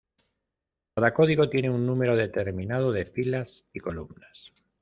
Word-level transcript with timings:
Cada 0.95 1.13
código 1.13 1.47
tiene 1.47 1.69
un 1.69 1.85
número 1.85 2.15
determinado 2.15 2.91
de 2.91 3.05
filas 3.05 3.65
y 3.71 3.81
columnas. 3.81 4.51